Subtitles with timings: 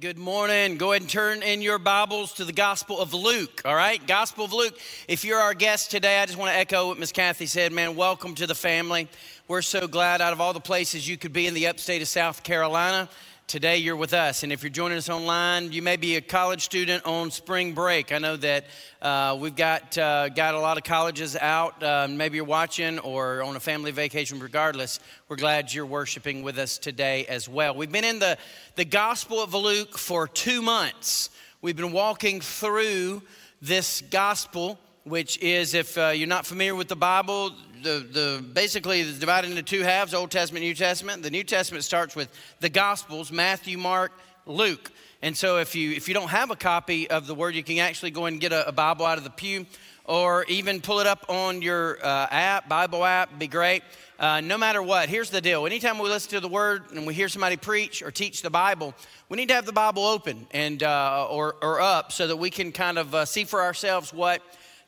[0.00, 0.78] Good morning.
[0.78, 4.04] Go ahead and turn in your Bibles to the Gospel of Luke, all right?
[4.06, 4.78] Gospel of Luke.
[5.06, 7.94] If you're our guest today, I just want to echo what Miss Kathy said, man.
[7.94, 9.06] Welcome to the family.
[9.48, 12.08] We're so glad out of all the places you could be in the upstate of
[12.08, 13.06] South Carolina
[13.52, 14.44] today you're with us.
[14.44, 18.10] And if you're joining us online, you may be a college student on spring break.
[18.10, 18.64] I know that
[19.02, 21.82] uh, we've got, uh, got a lot of colleges out.
[21.82, 24.38] Uh, maybe you're watching or on a family vacation.
[24.38, 27.74] Regardless, we're glad you're worshiping with us today as well.
[27.74, 28.38] We've been in the,
[28.76, 31.28] the Gospel of Luke for two months.
[31.60, 33.20] We've been walking through
[33.60, 39.00] this gospel which is if uh, you're not familiar with the Bible, the, the basically
[39.00, 41.22] it's divided into two halves: Old Testament, New Testament.
[41.22, 42.28] The New Testament starts with
[42.60, 44.12] the Gospels: Matthew, Mark,
[44.46, 44.90] Luke.
[45.20, 47.78] And so, if you if you don't have a copy of the Word, you can
[47.78, 49.66] actually go and get a, a Bible out of the pew,
[50.04, 53.38] or even pull it up on your uh, app, Bible app.
[53.38, 53.82] Be great.
[54.18, 55.66] Uh, no matter what, here's the deal.
[55.66, 58.94] Anytime we listen to the Word and we hear somebody preach or teach the Bible,
[59.28, 62.50] we need to have the Bible open and uh, or or up so that we
[62.50, 64.42] can kind of uh, see for ourselves what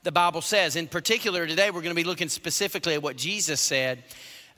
[0.05, 0.77] the Bible says.
[0.77, 4.05] In particular, today we're going to be looking specifically at what Jesus said.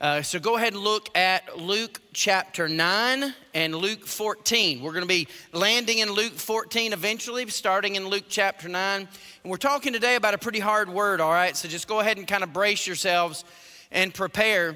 [0.01, 4.81] Uh, so go ahead and look at Luke chapter 9 and Luke 14.
[4.81, 8.99] We're going to be landing in Luke 14 eventually, starting in Luke chapter 9.
[8.99, 9.09] And
[9.49, 11.55] we're talking today about a pretty hard word, all right?
[11.55, 13.45] So just go ahead and kind of brace yourselves
[13.89, 14.75] and prepare.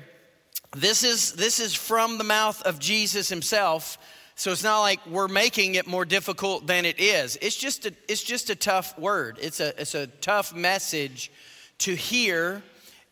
[0.73, 3.97] This is, this is from the mouth of Jesus himself.
[4.41, 7.37] So it's not like we're making it more difficult than it is.
[7.43, 9.37] It's just a, it's just a tough word.
[9.39, 11.31] It's a, it's a tough message
[11.77, 12.63] to hear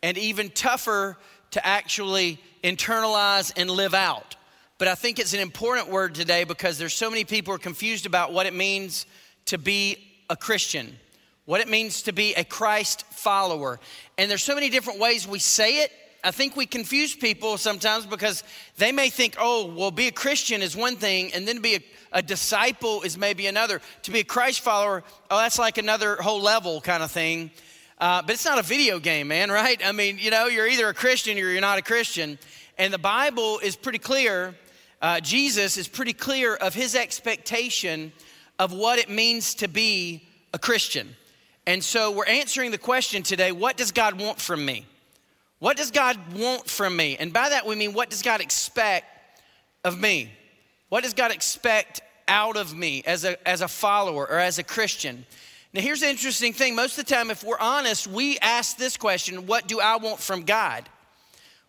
[0.02, 1.16] and even tougher
[1.52, 4.34] to actually internalize and live out.
[4.78, 8.06] But I think it's an important word today because there's so many people are confused
[8.06, 9.06] about what it means
[9.44, 10.98] to be a Christian,
[11.44, 13.78] what it means to be a Christ follower.
[14.18, 15.92] And there's so many different ways we say it
[16.22, 18.44] I think we confuse people sometimes because
[18.76, 21.80] they may think, oh, well, be a Christian is one thing, and then be a,
[22.12, 23.80] a, disciple is maybe another.
[24.02, 27.50] To be a Christ follower, oh, that's like another whole level kind of thing.
[27.98, 29.80] Uh, but it's not a video game, man, right?
[29.84, 32.38] I mean, you know, you're either a Christian or you're not a Christian.
[32.76, 34.54] And the Bible is pretty clear,
[35.02, 38.12] uh, Jesus is pretty clear of his expectation
[38.58, 41.16] of what it means to be a Christian.
[41.66, 44.86] And so we're answering the question today what does God want from me?
[45.60, 47.16] What does God want from me?
[47.18, 49.06] And by that we mean, what does God expect
[49.84, 50.30] of me?
[50.88, 54.64] What does God expect out of me as a, as a follower or as a
[54.64, 55.24] Christian?
[55.72, 56.74] Now, here's the interesting thing.
[56.74, 60.18] Most of the time, if we're honest, we ask this question What do I want
[60.18, 60.88] from God?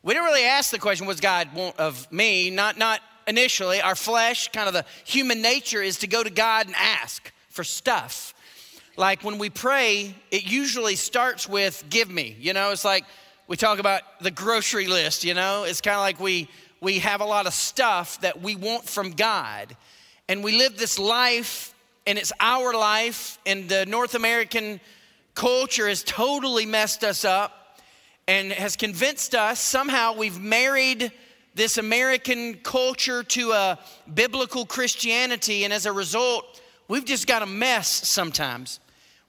[0.03, 2.50] We don't really ask the question, What does God want of me?
[2.50, 3.81] Not, not initially.
[3.81, 7.66] Our flesh, kind of the human nature, is to go to God and ask for
[7.66, 8.34] stuff.
[8.97, 12.38] Like when we pray, it usually starts with, Give me.
[12.40, 13.06] You know, it's like,
[13.51, 15.66] we talk about the grocery list, you know?
[15.66, 16.47] It's kind of like we,
[16.79, 19.75] we have a lot of stuff that we want from God.
[20.29, 21.75] And we live this life,
[22.07, 24.79] and it's our life, and the North American
[25.35, 27.78] culture has totally messed us up
[28.25, 31.12] and has convinced us somehow we've married
[31.53, 33.79] this American culture to a
[34.13, 38.79] biblical Christianity, and as a result, we've just got a mess sometimes.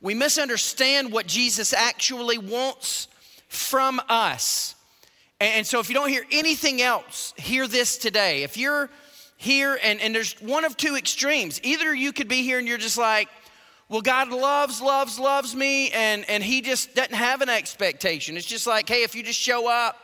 [0.00, 3.08] We misunderstand what Jesus actually wants
[3.52, 4.74] from us.
[5.40, 8.44] And so, if you don't hear anything else, hear this today.
[8.44, 8.88] If you're
[9.36, 12.78] here and, and there's one of two extremes, either you could be here and you're
[12.78, 13.28] just like,
[13.88, 18.36] well, God loves, loves, loves me, and, and He just doesn't have an expectation.
[18.36, 19.96] It's just like, hey, if you just show up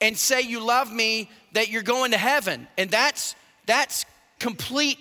[0.00, 2.68] and say you love me, that you're going to heaven.
[2.78, 3.34] And that's
[3.66, 4.04] that's
[4.38, 4.98] complete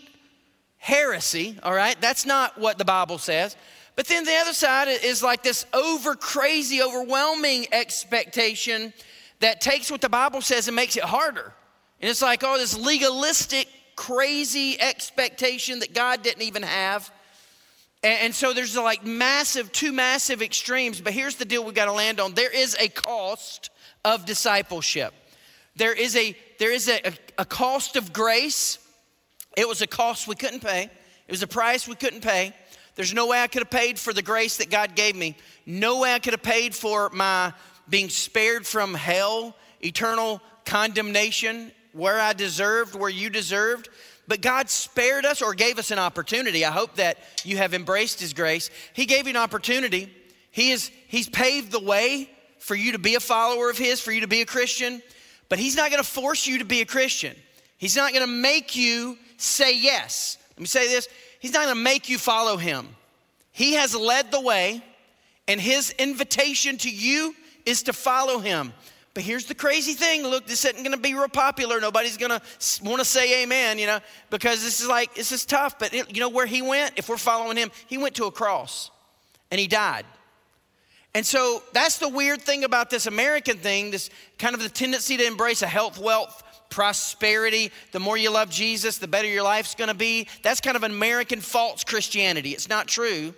[0.78, 2.00] heresy, all right?
[2.02, 3.56] That's not what the Bible says.
[3.96, 8.94] But then the other side is like this over crazy, overwhelming expectation
[9.42, 11.54] that takes what the Bible says and makes it harder.
[12.00, 17.12] And it's like, oh, this legalistic, crazy expectation that God didn't even have.
[18.04, 21.00] And, so there's like massive, two massive extremes.
[21.00, 23.70] But here's the deal we got to land on there is a cost
[24.04, 25.14] of discipleship.
[25.76, 28.80] There is a there is a, a, a cost of grace.
[29.56, 30.84] It was a cost we couldn't pay.
[30.84, 32.54] It was a price we couldn't pay.
[32.96, 35.36] There's no way I could have paid for the grace that God gave me.
[35.66, 37.54] No way I could have paid for my
[37.90, 43.90] being spared from hell, eternal condemnation, where I deserved, where you deserved.
[44.28, 46.64] But God spared us or gave us an opportunity.
[46.64, 48.70] I hope that you have embraced His grace.
[48.94, 50.14] He gave you an opportunity.
[50.52, 52.30] He is, he's paved the way
[52.60, 55.02] for you to be a follower of His, for you to be a Christian.
[55.50, 57.36] But He's not going to force you to be a Christian.
[57.78, 60.38] He's not going to make you say yes.
[60.52, 61.08] Let me say this
[61.42, 62.88] He's not gonna make you follow him.
[63.52, 64.84] He has led the way,
[65.48, 67.36] and his invitation to you
[67.66, 68.74] is to follow him.
[69.16, 71.82] But here's the crazy thing look, this isn't gonna be real popular.
[71.82, 72.44] Nobody's gonna
[72.84, 74.00] wanna say amen, you know,
[74.30, 75.80] because this is like, this is tough.
[75.80, 76.94] But it, you know where he went?
[76.96, 78.92] If we're following him, he went to a cross
[79.50, 80.06] and he died.
[81.16, 85.18] And so that's the weird thing about this American thing, this kind of the tendency
[85.18, 87.72] to embrace a health, wealth, prosperity.
[87.92, 90.28] The more you love Jesus, the better your life's gonna be.
[90.42, 92.52] That's kind of an American false Christianity.
[92.52, 93.36] It's not true.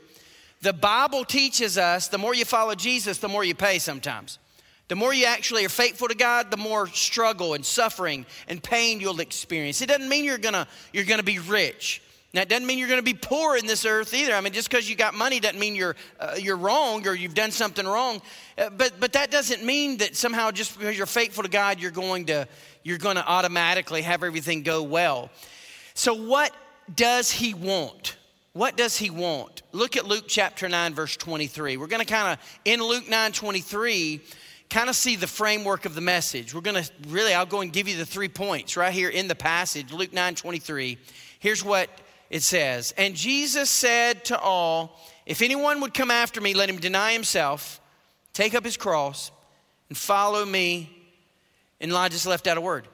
[0.61, 4.39] The Bible teaches us the more you follow Jesus, the more you pay sometimes.
[4.87, 9.01] The more you actually are faithful to God, the more struggle and suffering and pain
[9.01, 9.81] you'll experience.
[9.81, 12.01] It doesn't mean you're gonna, you're gonna be rich.
[12.33, 14.33] Now, it doesn't mean you're gonna be poor in this earth either.
[14.33, 17.35] I mean, just because you got money doesn't mean you're, uh, you're wrong or you've
[17.35, 18.21] done something wrong.
[18.57, 21.91] Uh, but, but that doesn't mean that somehow just because you're faithful to God, you're
[21.91, 22.47] going to,
[22.81, 25.29] you're going to automatically have everything go well.
[25.93, 26.51] So, what
[26.93, 28.17] does He want?
[28.53, 29.61] What does He want?
[29.71, 31.77] Look at Luke chapter 9, verse 23.
[31.77, 34.21] We're going to kind of, in Luke 9 23,
[34.71, 36.55] kind of see the framework of the message.
[36.55, 39.27] We're going to really, I'll go and give you the three points right here in
[39.27, 40.97] the passage, Luke 9 23.
[41.39, 41.89] Here's what
[42.29, 46.79] it says And Jesus said to all, If anyone would come after me, let him
[46.79, 47.79] deny himself,
[48.33, 49.31] take up his cross,
[49.89, 50.89] and follow me.
[51.79, 52.87] And I just left out a word.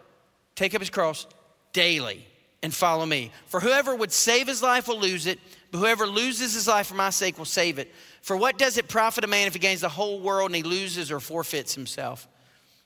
[0.56, 1.28] Take up his cross
[1.74, 2.26] daily
[2.62, 3.31] and follow me.
[3.46, 5.40] For whoever would save his life will lose it,
[5.72, 7.94] but whoever loses his life for my sake will save it.
[8.22, 10.64] For what does it profit a man if he gains the whole world and he
[10.64, 12.28] loses or forfeits himself?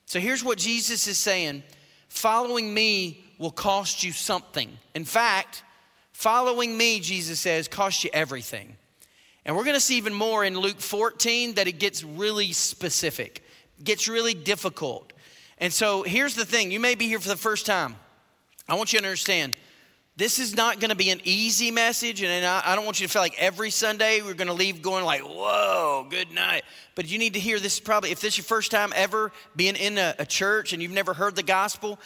[0.06, 1.62] So here's what Jesus is saying
[2.08, 4.70] following me will cost you something.
[4.94, 5.64] In fact,
[6.14, 8.76] following me, Jesus says, costs you everything.
[9.44, 13.44] And we're gonna see even more in Luke 14 that it gets really specific,
[13.82, 15.12] gets really difficult.
[15.58, 17.96] And so here's the thing you may be here for the first time.
[18.66, 19.54] I want you to understand
[20.16, 23.12] this is not going to be an easy message, and I don't want you to
[23.12, 26.62] feel like every Sunday we're going to leave going like, "Whoa, good night."
[26.94, 27.80] But you need to hear this.
[27.80, 30.92] Probably, if this is your first time ever being in a, a church and you've
[30.92, 31.98] never heard the gospel,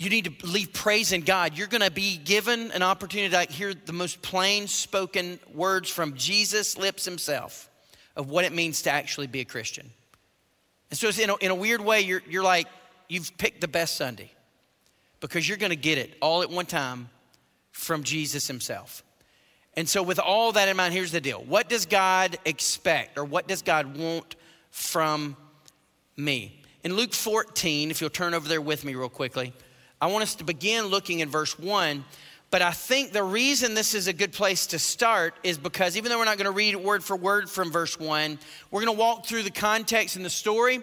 [0.00, 1.58] you need to leave praising God.
[1.58, 6.14] You're going to be given an opportunity to hear the most plain spoken words from
[6.14, 7.68] Jesus' lips himself
[8.16, 9.90] of what it means to actually be a Christian.
[10.88, 12.66] And so, in a, in a weird way, you're, you're like,
[13.10, 14.32] you've picked the best Sunday
[15.20, 17.10] because you're going to get it all at one time
[17.70, 19.04] from Jesus himself.
[19.74, 23.24] And so, with all that in mind, here's the deal what does God expect or
[23.26, 24.36] what does God want
[24.70, 25.36] from
[26.16, 26.62] me?
[26.84, 29.52] In Luke 14, if you'll turn over there with me real quickly,
[30.00, 32.04] I want us to begin looking in verse 1.
[32.50, 36.10] But I think the reason this is a good place to start is because even
[36.10, 38.38] though we're not going to read word for word from verse 1,
[38.70, 40.82] we're going to walk through the context and the story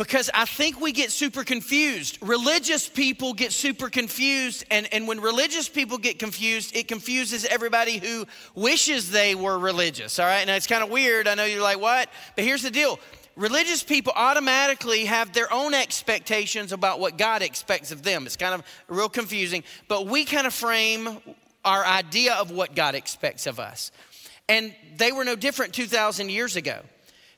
[0.00, 2.16] because I think we get super confused.
[2.22, 7.98] Religious people get super confused, and, and when religious people get confused, it confuses everybody
[7.98, 10.46] who wishes they were religious, all right?
[10.46, 11.28] Now it's kind of weird.
[11.28, 12.08] I know you're like, what?
[12.34, 12.98] But here's the deal
[13.36, 18.26] religious people automatically have their own expectations about what God expects of them.
[18.26, 21.18] It's kind of real confusing, but we kind of frame
[21.64, 23.92] our idea of what God expects of us.
[24.48, 26.80] And they were no different 2,000 years ago.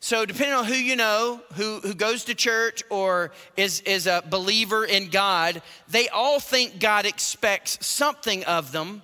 [0.01, 4.21] So, depending on who you know, who, who goes to church or is, is a
[4.29, 9.03] believer in God, they all think God expects something of them.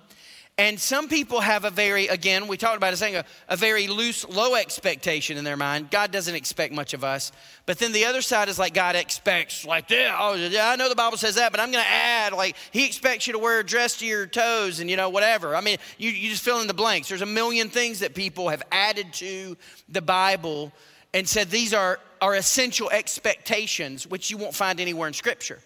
[0.59, 3.87] And some people have a very, again, we talked about it saying a, a very
[3.87, 5.89] loose, low expectation in their mind.
[5.89, 7.31] God doesn't expect much of us.
[7.65, 10.89] But then the other side is like God expects, like, yeah, oh, yeah, I know
[10.89, 13.61] the Bible says that, but I'm going to add, like, He expects you to wear
[13.61, 15.55] a dress to your toes and, you know, whatever.
[15.55, 17.07] I mean, you, you just fill in the blanks.
[17.07, 19.55] There's a million things that people have added to
[19.87, 20.73] the Bible
[21.13, 25.59] and said these are, are essential expectations, which you won't find anywhere in Scripture.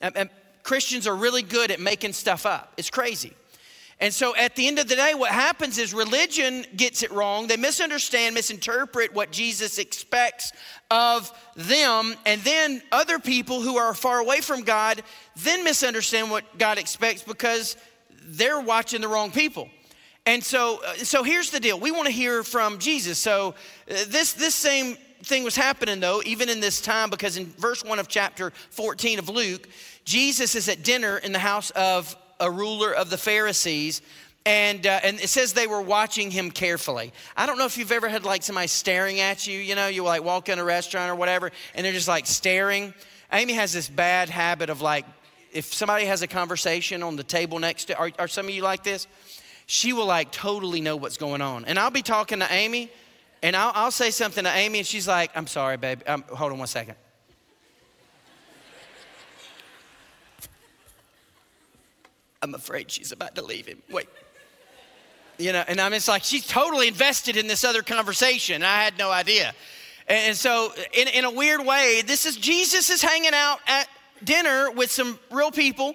[0.00, 0.30] And, and
[0.64, 2.72] Christians are really good at making stuff up.
[2.76, 3.34] It's crazy.
[4.02, 7.46] And so at the end of the day, what happens is religion gets it wrong.
[7.46, 10.52] They misunderstand, misinterpret what Jesus expects
[10.90, 12.16] of them.
[12.26, 15.04] And then other people who are far away from God
[15.36, 17.76] then misunderstand what God expects because
[18.24, 19.70] they're watching the wrong people.
[20.26, 21.78] And so, uh, so here's the deal.
[21.78, 23.20] We want to hear from Jesus.
[23.20, 23.54] So
[23.88, 27.84] uh, this, this same thing was happening though, even in this time, because in verse
[27.84, 29.68] one of chapter 14 of Luke,
[30.04, 34.02] Jesus is at dinner in the house of a ruler of the Pharisees.
[34.44, 37.12] And, uh, and it says they were watching him carefully.
[37.36, 40.02] I don't know if you've ever had like somebody staring at you, you know, you
[40.02, 42.92] like walk in a restaurant or whatever, and they're just like staring.
[43.32, 45.06] Amy has this bad habit of like,
[45.52, 48.62] if somebody has a conversation on the table next to, are, are some of you
[48.62, 49.06] like this?
[49.66, 51.64] she will like totally know what's going on.
[51.64, 52.90] And I'll be talking to Amy,
[53.42, 56.02] and I'll, I'll say something to Amy, and she's like, I'm sorry, babe.
[56.06, 56.96] Um, hold on one second.
[62.42, 63.80] I'm afraid she's about to leave him.
[63.90, 64.08] Wait.
[65.38, 68.62] You know, and I'm just like, she's totally invested in this other conversation.
[68.62, 69.54] I had no idea.
[70.08, 73.88] And so, in, in a weird way, this is Jesus is hanging out at
[74.24, 75.94] dinner with some real people,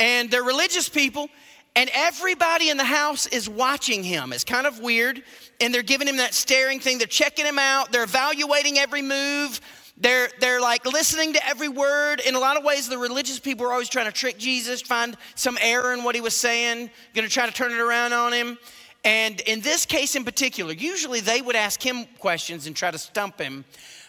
[0.00, 1.28] and they're religious people,
[1.76, 4.32] and everybody in the house is watching him.
[4.32, 5.22] It's kind of weird,
[5.60, 6.98] and they're giving him that staring thing.
[6.98, 9.60] They're checking him out, they're evaluating every move.
[10.02, 12.20] They're, they're like listening to every word.
[12.20, 15.16] In a lot of ways, the religious people are always trying to trick Jesus, find
[15.36, 18.58] some error in what he was saying, gonna try to turn it around on him.
[19.04, 22.98] And in this case in particular, usually they would ask him questions and try to
[22.98, 23.64] stump him.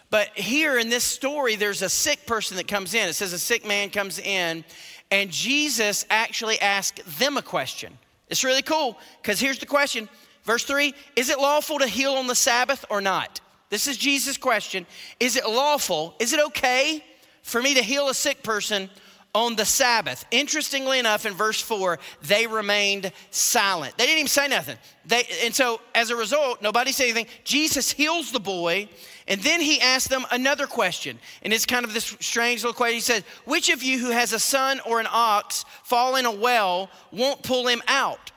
[0.09, 3.07] But here in this story, there's a sick person that comes in.
[3.07, 4.65] It says a sick man comes in,
[5.11, 7.95] and Jesus actually asks them a question.
[8.29, 10.09] It's really cool because here's the question.
[10.43, 13.41] Verse three Is it lawful to heal on the Sabbath or not?
[13.73, 14.85] This is Jesus' question.
[15.19, 16.13] Is it lawful?
[16.19, 17.03] Is it okay
[17.41, 18.87] for me to heal a sick person
[19.33, 20.25] on the Sabbath.
[20.29, 23.97] Interestingly enough, in verse 4, they remained silent.
[23.97, 24.77] They didn't even say nothing.
[25.07, 27.25] They, and so, as a result, nobody said anything.
[27.43, 28.87] Jesus heals the boy,
[29.27, 31.17] and then he asks them another question.
[31.41, 32.93] And it's kind of this strange little question.
[32.93, 36.31] He says, Which of you who has a son or an ox fall in a
[36.31, 38.31] well won't pull him out?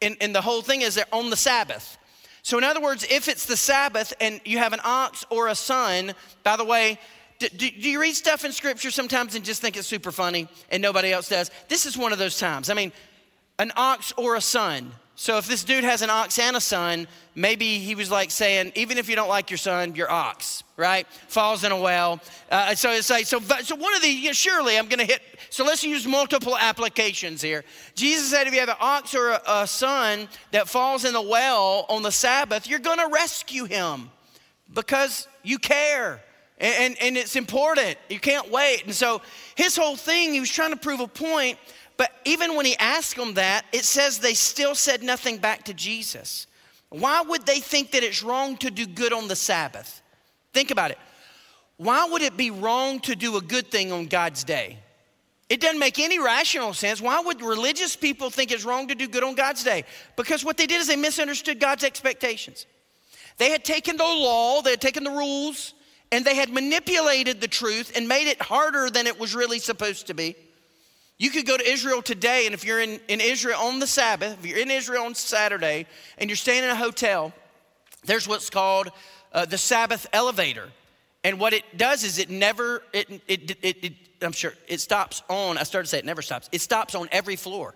[0.00, 1.98] And, and the whole thing is that on the Sabbath.
[2.42, 5.54] So, in other words, if it's the Sabbath and you have an ox or a
[5.54, 6.98] son, by the way,
[7.38, 10.48] do, do, do, you read stuff in scripture sometimes and just think it's super funny
[10.70, 11.50] and nobody else does?
[11.68, 12.68] This is one of those times.
[12.68, 12.92] I mean,
[13.58, 14.92] an ox or a son.
[15.14, 18.72] So if this dude has an ox and a son, maybe he was like saying,
[18.74, 21.06] even if you don't like your son, your ox, right?
[21.28, 22.20] Falls in a well.
[22.50, 25.04] Uh, so it's like, so, so one of the, you know, surely I'm going to
[25.04, 25.22] hit,
[25.52, 27.62] so let's use multiple applications here.
[27.94, 31.20] Jesus said if you have an ox or a, a son that falls in the
[31.20, 34.10] well on the Sabbath, you're going to rescue him
[34.72, 36.22] because you care
[36.56, 37.98] and, and, and it's important.
[38.08, 38.86] You can't wait.
[38.86, 39.20] And so
[39.54, 41.58] his whole thing, he was trying to prove a point.
[41.98, 45.74] But even when he asked them that, it says they still said nothing back to
[45.74, 46.46] Jesus.
[46.88, 50.00] Why would they think that it's wrong to do good on the Sabbath?
[50.54, 50.98] Think about it.
[51.76, 54.78] Why would it be wrong to do a good thing on God's day?
[55.52, 56.98] It doesn't make any rational sense.
[56.98, 59.84] Why would religious people think it's wrong to do good on God's day?
[60.16, 62.64] Because what they did is they misunderstood God's expectations.
[63.36, 65.74] They had taken the law, they had taken the rules,
[66.10, 70.06] and they had manipulated the truth and made it harder than it was really supposed
[70.06, 70.36] to be.
[71.18, 74.38] You could go to Israel today, and if you're in, in Israel on the Sabbath,
[74.38, 75.84] if you're in Israel on Saturday,
[76.16, 77.30] and you're staying in a hotel,
[78.06, 78.90] there's what's called
[79.34, 80.70] uh, the Sabbath elevator.
[81.24, 85.22] And what it does is it never, it, it, it, it, I'm sure, it stops
[85.28, 87.74] on, I started to say it never stops, it stops on every floor.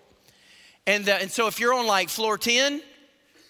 [0.85, 2.81] And, uh, and so if you're on like floor 10,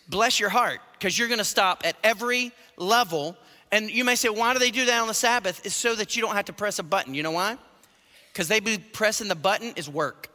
[0.07, 3.35] bless your heart, because you're gonna stop at every level
[3.71, 5.65] and you may say, why do they do that on the Sabbath?
[5.65, 7.13] It's so that you don't have to press a button.
[7.13, 7.57] You know why?
[8.31, 10.29] Because they be pressing the button is work.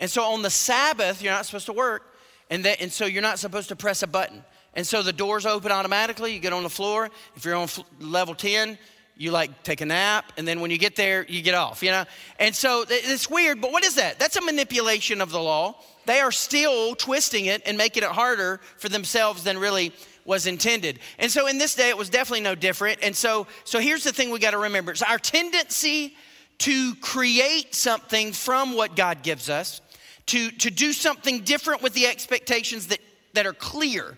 [0.00, 2.14] And so on the Sabbath, you're not supposed to work.
[2.50, 4.44] And, that, and so you're not supposed to press a button.
[4.76, 6.34] And so the doors open automatically.
[6.34, 7.10] You get on the floor.
[7.34, 7.68] If you're on
[7.98, 8.78] level 10,
[9.16, 10.32] you like take a nap.
[10.36, 12.04] And then when you get there, you get off, you know?
[12.38, 14.18] And so it's weird, but what is that?
[14.18, 15.76] That's a manipulation of the law.
[16.04, 19.92] They are still twisting it and making it harder for themselves than really
[20.26, 20.98] was intended.
[21.18, 22.98] And so in this day, it was definitely no different.
[23.02, 26.14] And so, so here's the thing we got to remember: it's our tendency
[26.58, 29.80] to create something from what God gives us,
[30.26, 32.98] to, to do something different with the expectations that,
[33.34, 34.16] that are clear.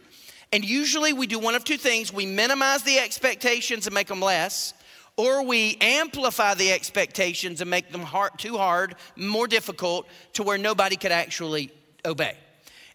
[0.53, 4.21] And usually we do one of two things we minimize the expectations and make them
[4.21, 4.73] less,
[5.17, 10.57] or we amplify the expectations and make them hard, too hard, more difficult, to where
[10.57, 11.71] nobody could actually
[12.05, 12.37] obey.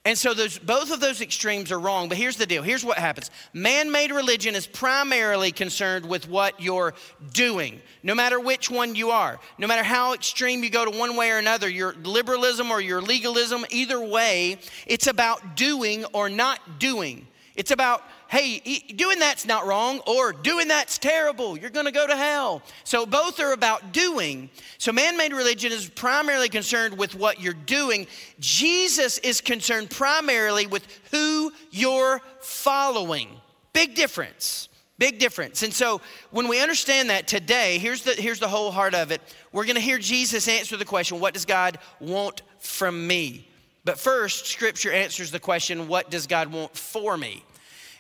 [0.06, 2.10] And so those, both of those extremes are wrong.
[2.10, 6.60] But here's the deal here's what happens man made religion is primarily concerned with what
[6.60, 6.94] you're
[7.32, 9.40] doing, no matter which one you are.
[9.58, 13.02] No matter how extreme you go to one way or another, your liberalism or your
[13.02, 17.28] legalism, either way, it's about doing or not doing.
[17.56, 18.60] It's about hey,
[18.96, 22.64] doing that's not wrong, or doing that's terrible, you're gonna go to hell.
[22.84, 24.50] So both are about doing.
[24.80, 28.08] So man made religion is primarily concerned with what you're doing.
[28.40, 33.30] Jesus is concerned primarily with who you're following.
[33.72, 34.68] Big difference.
[34.98, 35.62] Big difference.
[35.62, 39.22] And so when we understand that today, here's the, here's the whole heart of it.
[39.52, 43.48] We're gonna hear Jesus answer the question what does God want from me?
[43.86, 47.44] But first, Scripture answers the question what does God want for me?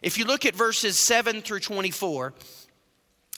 [0.02, 2.34] If you look at verses 7 through 24,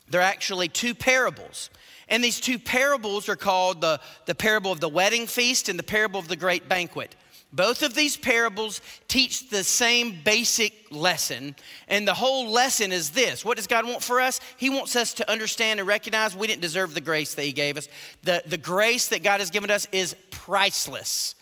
[0.09, 1.69] they're actually two parables.
[2.07, 5.83] And these two parables are called the, the parable of the wedding feast and the
[5.83, 7.15] parable of the great banquet.
[7.51, 11.55] Both of these parables teach the same basic lesson.
[11.87, 14.41] And the whole lesson is this What does God want for us?
[14.57, 17.77] He wants us to understand and recognize we didn't deserve the grace that He gave
[17.77, 17.87] us.
[18.23, 21.35] The, the grace that God has given us is priceless.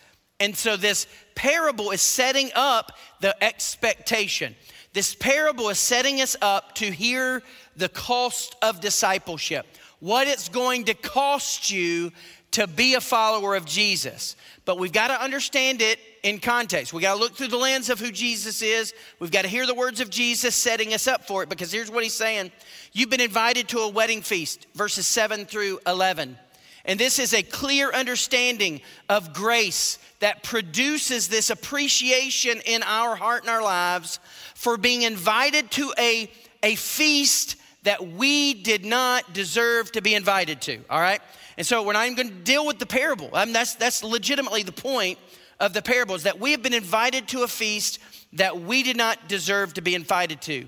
[0.43, 4.57] And so this parable is setting up the expectation.
[4.91, 7.41] This parable is setting us up to hear
[7.77, 9.65] the cost of discipleship,
[10.01, 12.11] what it's going to cost you
[12.51, 14.35] to be a follower of Jesus.
[14.65, 16.91] But we've got to understand it in context.
[16.91, 18.93] We've got to look through the lens of who Jesus is.
[19.19, 21.89] We've got to hear the words of Jesus setting us up for it because here's
[21.89, 22.51] what he's saying
[22.91, 26.37] You've been invited to a wedding feast, verses 7 through 11.
[26.85, 33.43] And this is a clear understanding of grace that produces this appreciation in our heart
[33.43, 34.19] and our lives
[34.53, 36.29] for being invited to a,
[36.61, 41.21] a feast that we did not deserve to be invited to, all right?
[41.57, 43.29] And so we're not even going to deal with the parable.
[43.33, 45.19] I mean, that's, that's legitimately the point
[45.59, 47.99] of the parable is that we have been invited to a feast
[48.33, 50.65] that we did not deserve to be invited to.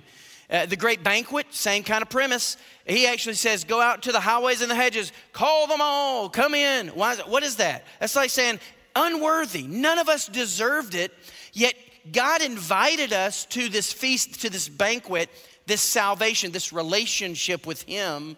[0.50, 2.58] Uh, the great banquet, same kind of premise.
[2.86, 6.54] He actually says, Go out to the highways and the hedges, call them all, come
[6.54, 6.90] in.
[6.90, 7.86] Why is it, what is that?
[8.00, 8.60] That's like saying,
[8.96, 9.64] unworthy.
[9.64, 11.12] None of us deserved it,
[11.52, 11.74] yet
[12.12, 15.30] God invited us to this feast, to this banquet,
[15.66, 18.38] this salvation, this relationship with Him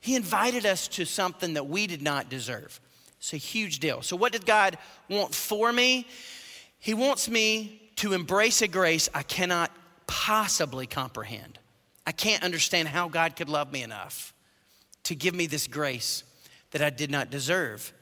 [0.00, 2.80] he invited us to something that we did not deserve.
[3.18, 4.02] It's a huge deal.
[4.02, 4.78] So, what did God
[5.08, 6.06] want for me?
[6.78, 9.72] He wants me to embrace a grace I cannot
[10.08, 11.60] possibly comprehend.
[12.04, 14.34] I can't understand how God could love me enough
[15.04, 16.24] to give me this grace
[16.72, 17.92] that I did not deserve.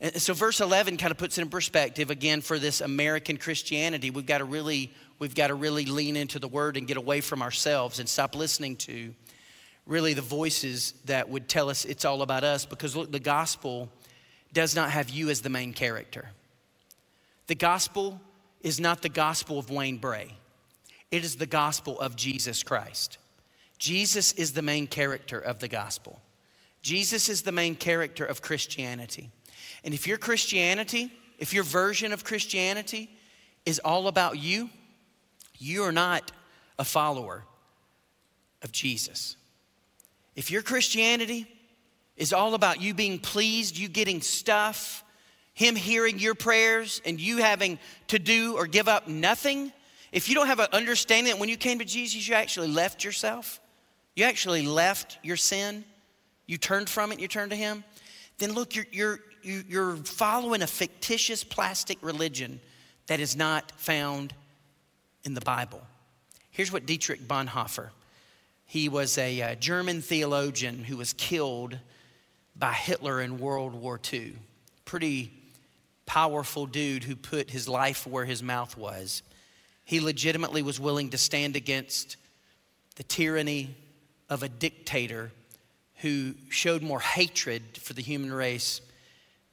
[0.00, 4.10] And so verse 11 kind of puts it in perspective again for this American Christianity.
[4.10, 7.22] We've got to really we've got to really lean into the word and get away
[7.22, 9.14] from ourselves and stop listening to
[9.86, 13.88] really the voices that would tell us it's all about us because look, the gospel
[14.52, 16.28] does not have you as the main character.
[17.46, 18.20] The gospel
[18.60, 20.34] is not the gospel of Wayne Bray,
[21.10, 23.18] it is the gospel of Jesus Christ.
[23.78, 26.20] Jesus is the main character of the gospel.
[26.82, 29.30] Jesus is the main character of Christianity.
[29.84, 33.10] And if your Christianity, if your version of Christianity
[33.64, 34.70] is all about you,
[35.58, 36.32] you are not
[36.78, 37.44] a follower
[38.62, 39.36] of Jesus.
[40.34, 41.46] If your Christianity
[42.16, 45.04] is all about you being pleased, you getting stuff,
[45.54, 49.72] Him hearing your prayers, and you having to do or give up nothing,
[50.12, 53.04] if you don't have an understanding that when you came to Jesus, you actually left
[53.04, 53.60] yourself,
[54.14, 55.84] you actually left your sin,
[56.46, 57.84] you turned from it, you turned to Him,
[58.38, 62.60] then look, you're, you're, you're following a fictitious plastic religion
[63.06, 64.32] that is not found
[65.24, 65.82] in the Bible.
[66.50, 67.90] Here's what Dietrich Bonhoeffer
[68.68, 71.78] he was a, a uh, German theologian who was killed
[72.56, 74.34] by Hitler in World War II.
[74.84, 75.32] Pretty
[76.04, 79.22] powerful dude who put his life where his mouth was.
[79.86, 82.16] He legitimately was willing to stand against
[82.96, 83.74] the tyranny
[84.28, 85.30] of a dictator
[86.00, 88.80] who showed more hatred for the human race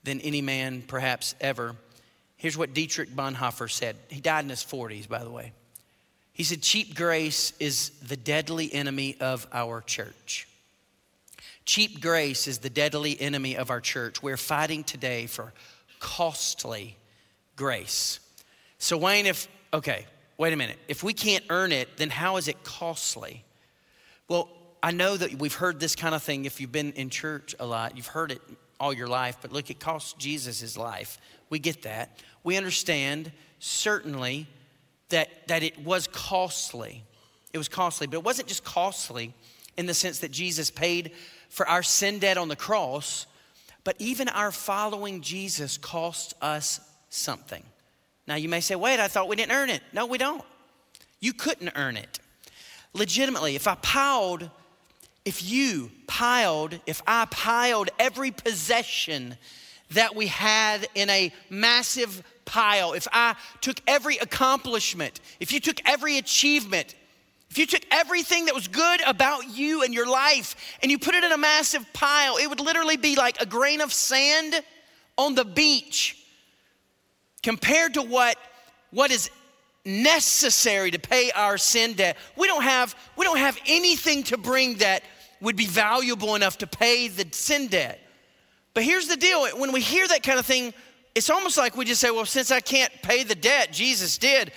[0.04, 1.76] than any man perhaps ever.
[2.36, 3.96] Here's what Dietrich Bonhoeffer said.
[4.10, 5.54] He died in his 40s, by the way.
[6.34, 10.48] He said, cheap grace is the deadly enemy of our church.
[11.66, 14.24] Cheap grace is the deadly enemy of our church.
[14.24, 15.54] We're fighting today for
[16.00, 16.98] costly
[17.56, 18.20] grace.
[18.80, 20.08] So, Wayne, if, okay,
[20.44, 20.78] wait a minute.
[20.90, 23.46] If we can't earn it, then how is it costly?
[24.28, 24.50] Well,
[24.84, 27.66] I know that we've heard this kind of thing if you've been in church a
[27.66, 27.96] lot.
[27.96, 28.42] You've heard it
[28.78, 31.18] all your life, but look, it cost Jesus his life.
[31.50, 32.20] We get that.
[32.44, 34.48] We understand, certainly,
[35.08, 37.06] that, that it was costly.
[37.54, 39.34] It was costly, but it wasn't just costly
[39.78, 41.12] in the sense that Jesus paid
[41.48, 43.28] for our sin debt on the cross,
[43.86, 47.64] but even our following Jesus cost us something.
[48.28, 49.82] Now you may say, wait, I thought we didn't earn it.
[49.92, 50.44] No, we don't.
[51.20, 52.20] You couldn't earn it.
[52.94, 54.50] Legitimately, if I piled,
[55.26, 59.38] if you piled, if I piled every possession
[59.92, 65.82] that we had in a massive pile, if I took every accomplishment, if you took
[65.86, 66.96] every achievement,
[67.50, 71.14] if you took everything that was good about you and your life and you put
[71.14, 74.62] it in a massive pile, it would literally be like a grain of sand
[75.18, 76.23] on the beach
[77.44, 78.38] compared to what,
[78.92, 79.30] what is
[79.86, 82.18] necessary to pay our sin debt.
[82.38, 85.04] We don't have, we don't have anything to bring that
[85.42, 88.00] would be valuable enough to pay the sin debt.
[88.74, 90.74] But here's the deal when we hear that kind of thing,
[91.16, 94.52] it's almost like we just say, well, since I can't pay the debt, Jesus did.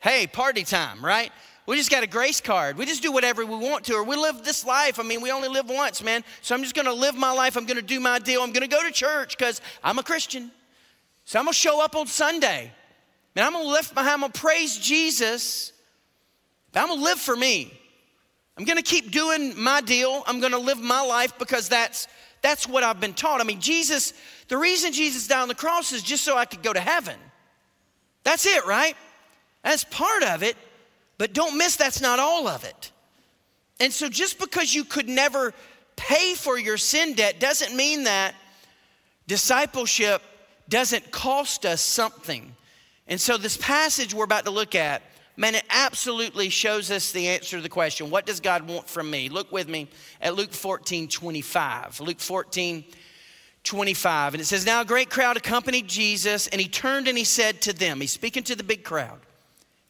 [0.00, 1.30] Hey, party time, right?
[1.64, 2.76] We just got a grace card.
[2.76, 4.98] We just do whatever we want to, or we live this life.
[4.98, 6.24] I mean, we only live once, man.
[6.42, 7.56] So I'm just gonna live my life.
[7.56, 8.42] I'm gonna do my deal.
[8.42, 10.50] I'm gonna go to church because I'm a Christian.
[11.24, 12.72] So I'm gonna show up on Sunday.
[13.34, 15.72] And I'm gonna lift my hand, I'm gonna praise Jesus.
[16.72, 17.72] but I'm gonna live for me.
[18.58, 20.22] I'm gonna keep doing my deal.
[20.26, 22.06] I'm gonna live my life because that's
[22.42, 23.40] that's what I've been taught.
[23.40, 24.12] I mean, Jesus,
[24.48, 27.16] the reason Jesus died on the cross is just so I could go to heaven.
[28.24, 28.96] That's it, right?
[29.62, 30.56] That's part of it,
[31.18, 32.90] but don't miss that's not all of it.
[33.80, 35.54] And so just because you could never
[35.96, 38.34] pay for your sin debt doesn't mean that
[39.26, 40.20] discipleship
[40.72, 42.56] doesn't cost us something.
[43.06, 45.02] And so this passage we're about to look at,
[45.36, 49.10] man, it absolutely shows us the answer to the question what does God want from
[49.10, 49.28] me?
[49.28, 49.88] Look with me
[50.22, 52.00] at Luke 14 25.
[52.00, 52.84] Luke 14
[53.64, 54.34] 25.
[54.34, 57.60] And it says, Now a great crowd accompanied Jesus, and he turned and he said
[57.62, 59.20] to them, He's speaking to the big crowd.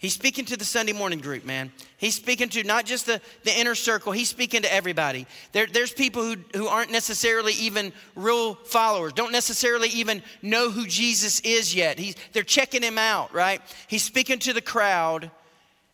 [0.03, 1.71] He's speaking to the Sunday morning group, man.
[1.97, 5.29] He's speaking to not just the, the inner circle, he's speaking to everybody.
[5.53, 10.89] There, there's people who, who aren't necessarily even real followers, don't necessarily even know who
[10.89, 12.01] Jesus is yet.
[12.01, 13.63] He's, they're checking him out, right?
[13.87, 15.31] He's speaking to the crowd,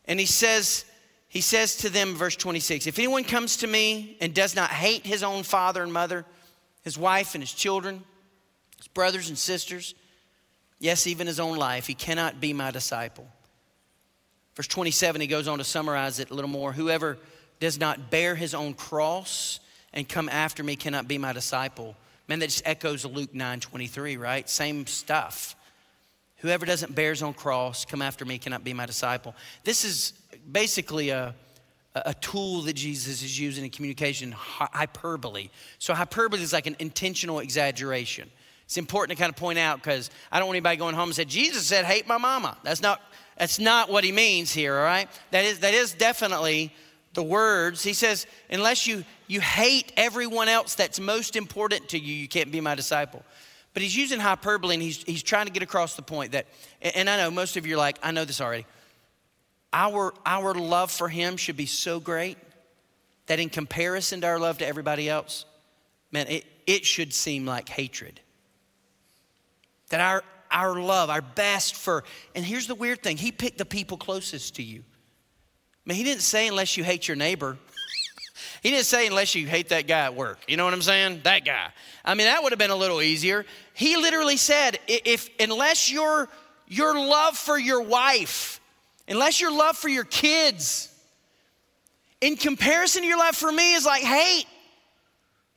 [0.07, 0.87] and he says,
[1.29, 5.05] he says to them, verse 26, if anyone comes to me and does not hate
[5.05, 6.25] his own father and mother,
[6.83, 8.03] his wife and his children,
[8.79, 9.95] his brothers and sisters,
[10.79, 13.29] yes, even his own life, he cannot be my disciple.
[14.59, 16.73] Verse 27, he goes on to summarize it a little more.
[16.73, 17.17] Whoever
[17.61, 19.61] does not bear his own cross
[19.93, 21.95] and come after me cannot be my disciple.
[22.27, 24.51] Man, that just echoes Luke 9 23, right?
[24.51, 25.55] Same stuff.
[26.39, 29.33] Whoever doesn't bear his own cross, come after me, cannot be my disciple.
[29.63, 30.13] This is
[30.51, 31.37] basically a,
[31.95, 35.51] a tool that Jesus is using in communication, hyperbole.
[35.79, 38.29] So, hyperbole is like an intentional exaggeration.
[38.65, 41.15] It's important to kind of point out because I don't want anybody going home and
[41.15, 42.59] say, Jesus said, hate my mama.
[42.65, 43.01] That's not
[43.39, 45.09] that's not what he means here, all right?
[45.31, 46.73] That is, that is definitely
[47.15, 47.83] the words.
[47.83, 52.51] He says, unless you, you hate everyone else that's most important to you, you can't
[52.51, 53.25] be my disciple.
[53.75, 56.47] But he's using hyperbole and he's, he's trying to get across the point that,
[56.83, 58.67] and I know most of you are like, I know this already.
[59.73, 62.39] Our, our love for him should be so great
[63.27, 65.45] that in comparison to our love to everybody else,
[66.11, 68.21] man, it, it should seem like hatred.
[69.91, 72.05] That our, our love, our best for.
[72.35, 74.81] And here's the weird thing He picked the people closest to you.
[74.81, 77.57] I mean, He didn't say unless you hate your neighbor.
[78.63, 80.41] he didn't say unless you hate that guy at work.
[80.49, 81.21] You know what I'm saying?
[81.25, 81.69] That guy.
[82.05, 83.45] I mean, that would have been a little easier.
[83.75, 86.29] He literally said, if unless your
[86.67, 88.61] your love for your wife,
[89.09, 90.95] unless your love for your kids,
[92.21, 94.47] in comparison to your love for me is like hate,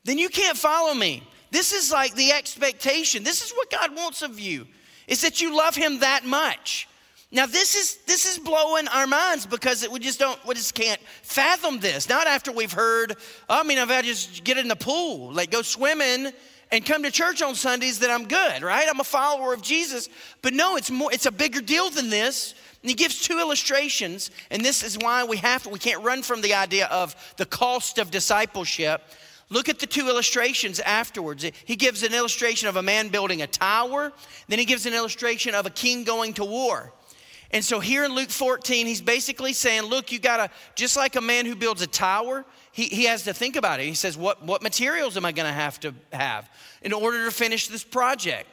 [0.04, 1.24] then you can't follow me.
[1.52, 3.24] This is like the expectation.
[3.24, 4.68] This is what God wants of you
[5.12, 6.88] is that you love him that much.
[7.34, 11.00] Now this is this is blowing our minds because we just don't we just can't
[11.22, 12.08] fathom this.
[12.08, 13.18] Not after we've heard,
[13.50, 16.32] oh, I mean, if I just get in the pool, like go swimming
[16.72, 18.88] and come to church on Sundays, that I'm good, right?
[18.90, 20.08] I'm a follower of Jesus.
[20.42, 22.56] But no, it's more, it's a bigger deal than this.
[22.82, 26.24] And he gives two illustrations, and this is why we have to, we can't run
[26.24, 29.04] from the idea of the cost of discipleship
[29.52, 31.46] Look at the two illustrations afterwards.
[31.66, 34.14] He gives an illustration of a man building a tower,
[34.48, 36.94] then he gives an illustration of a king going to war.
[37.54, 41.22] And so here in Luke 14, he's basically saying, look, you gotta, just like a
[41.22, 43.88] man who builds a tower, he, he has to think about it.
[43.88, 46.50] He says, what, what materials am I gonna have to have
[46.82, 48.48] in order to finish this project?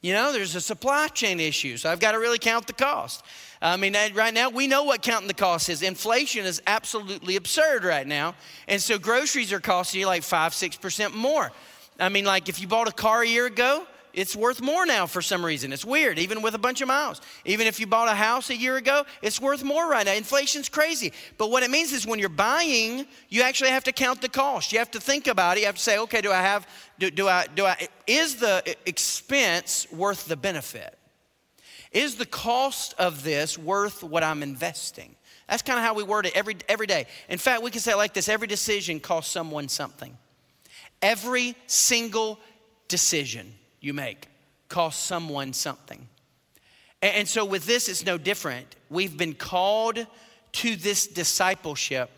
[0.00, 3.24] You know, there's a supply chain issue, so I've got to really count the cost.
[3.60, 5.82] I mean, right now we know what counting the cost is.
[5.82, 8.34] Inflation is absolutely absurd right now.
[8.68, 11.50] And so groceries are costing you like five, 6% more.
[11.98, 15.06] I mean, like if you bought a car a year ago, it's worth more now
[15.06, 15.72] for some reason.
[15.72, 17.20] It's weird, even with a bunch of miles.
[17.44, 20.14] Even if you bought a house a year ago, it's worth more right now.
[20.14, 21.12] Inflation's crazy.
[21.36, 24.72] But what it means is when you're buying, you actually have to count the cost.
[24.72, 25.60] You have to think about it.
[25.60, 26.66] You have to say, okay, do I have,
[26.98, 30.97] do, do I, do I, is the expense worth the benefit?
[31.92, 35.16] Is the cost of this worth what I'm investing?
[35.48, 37.06] That's kind of how we word it every, every day.
[37.28, 40.16] In fact, we can say it like this every decision costs someone something.
[41.00, 42.38] Every single
[42.88, 44.28] decision you make
[44.68, 46.06] costs someone something.
[47.00, 48.76] And, and so with this, it's no different.
[48.90, 50.06] We've been called
[50.52, 52.10] to this discipleship.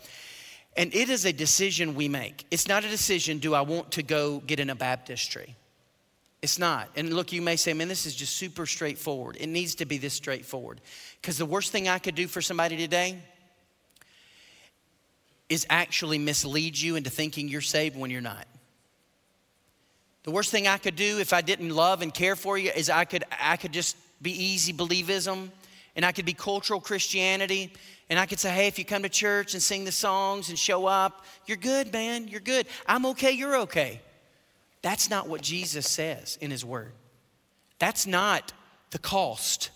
[0.76, 2.46] And it is a decision we make.
[2.50, 5.56] It's not a decision, do I want to go get in a baptistry?
[6.42, 6.88] It's not.
[6.96, 9.37] And look, you may say, man, this is just super straightforward.
[9.38, 10.81] It needs to be this straightforward.
[11.20, 13.18] Because the worst thing I could do for somebody today
[15.50, 18.46] is actually mislead you into thinking you're saved when you're not.
[20.22, 22.88] The worst thing I could do if I didn't love and care for you is
[22.88, 25.50] I could, I could just be easy believism
[25.96, 27.72] and I could be cultural Christianity
[28.09, 30.59] and I could say, hey, if you come to church and sing the songs and
[30.59, 32.66] show up, you're good, man, you're good.
[32.87, 34.00] I'm okay, you're okay.
[34.82, 36.92] That's not what Jesus says in his word.
[37.78, 38.52] That's not
[38.90, 39.70] the cost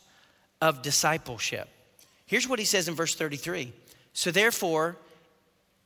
[0.60, 1.68] of discipleship.
[2.26, 3.72] Here's what he says in verse 33
[4.12, 4.96] So therefore,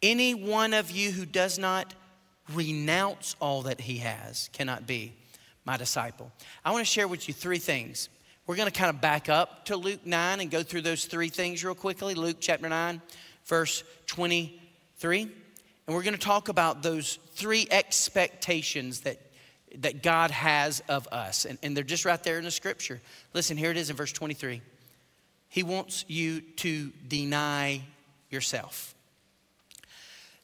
[0.02, 1.94] any one of you who does not
[2.52, 5.12] renounce all that he has cannot be
[5.64, 6.33] my disciple.
[6.64, 8.09] I want to share with you three things.
[8.46, 11.28] We're going to kind of back up to Luke 9 and go through those three
[11.28, 12.14] things real quickly.
[12.14, 13.02] Luke chapter 9,
[13.44, 15.28] verse 23.
[15.88, 19.18] And we're going to talk about those three expectations that,
[19.79, 21.46] that God has of us.
[21.46, 23.01] And, and they're just right there in the scripture.
[23.33, 24.61] Listen, here it is in verse 23.
[25.48, 27.81] He wants you to deny
[28.29, 28.94] yourself.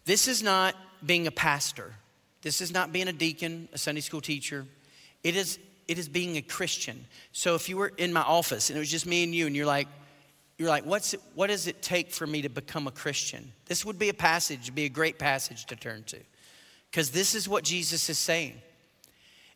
[0.07, 1.93] This is not being a pastor.
[2.41, 4.65] This is not being a deacon, a Sunday school teacher.
[5.23, 7.05] It is it is being a Christian.
[7.33, 9.55] So if you were in my office and it was just me and you, and
[9.55, 9.89] you're like,
[10.57, 13.53] you're like, what's it, what does it take for me to become a Christian?
[13.67, 16.19] This would be a passage, be a great passage to turn to.
[16.91, 18.55] Because this is what Jesus is saying.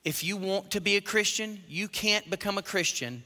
[0.05, 3.23] If you want to be a Christian, you can't become a Christian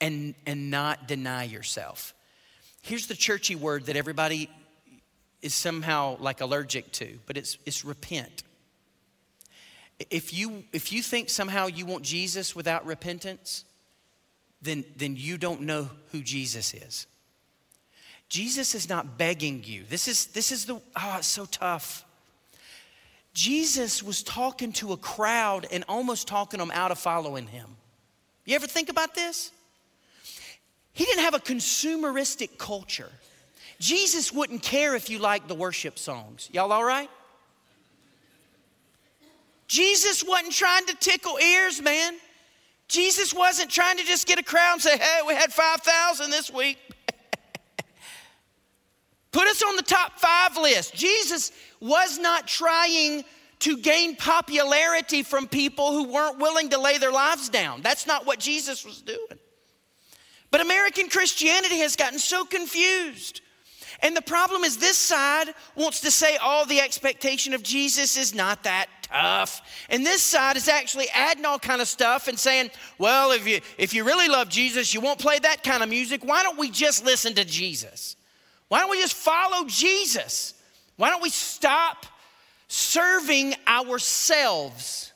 [0.00, 2.14] and, and not deny yourself.
[2.82, 4.50] Here's the churchy word that everybody
[5.42, 8.42] is somehow like allergic to, but it's, it's repent.
[10.10, 13.64] If you, if you think somehow you want Jesus without repentance,
[14.62, 17.06] then, then you don't know who Jesus is.
[18.28, 19.84] Jesus is not begging you.
[19.88, 22.04] This is, this is the, oh, it's so tough.
[23.34, 27.68] Jesus was talking to a crowd and almost talking them out of following him.
[28.44, 29.50] You ever think about this?
[30.92, 33.10] He didn't have a consumeristic culture.
[33.78, 36.48] Jesus wouldn't care if you liked the worship songs.
[36.52, 37.08] Y'all all right?
[39.66, 42.14] Jesus wasn't trying to tickle ears, man.
[42.90, 46.50] Jesus wasn't trying to just get a crowd and say, hey, we had 5,000 this
[46.50, 46.76] week.
[49.32, 50.92] Put us on the top five list.
[50.92, 53.24] Jesus was not trying
[53.60, 57.80] to gain popularity from people who weren't willing to lay their lives down.
[57.80, 59.38] That's not what Jesus was doing.
[60.50, 63.40] But American Christianity has gotten so confused.
[64.02, 68.34] And the problem is, this side wants to say all the expectation of Jesus is
[68.34, 69.60] not that tough.
[69.90, 73.60] And this side is actually adding all kind of stuff and saying, well, if you
[73.76, 76.24] if you really love Jesus, you won't play that kind of music.
[76.24, 78.16] Why don't we just listen to Jesus?
[78.68, 80.54] Why don't we just follow Jesus?
[80.96, 82.06] Why don't we stop
[82.68, 85.09] serving ourselves?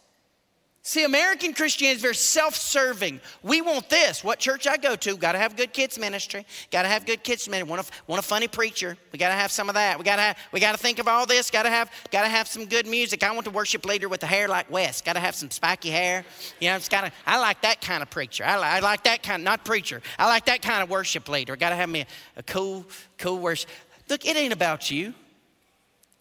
[0.86, 3.18] See, American Christianity is very self serving.
[3.42, 4.22] We want this.
[4.22, 6.44] What church I go to, got to have good kids ministry.
[6.70, 7.70] Got to have good kids ministry.
[7.70, 8.94] Want a, want a funny preacher.
[9.10, 9.96] We got to have some of that.
[9.98, 11.50] We got to have, we got to think of all this.
[11.50, 13.22] Got to have, got to have some good music.
[13.22, 15.00] I want a worship leader with the hair like Wes.
[15.00, 16.22] Got to have some spiky hair.
[16.60, 18.44] You know, it's got to, I like that kind of preacher.
[18.44, 20.02] I, I like that kind, not preacher.
[20.18, 21.56] I like that kind of worship leader.
[21.56, 22.84] Got to have me a, a cool,
[23.16, 23.70] cool worship.
[24.10, 25.14] Look, it ain't about you.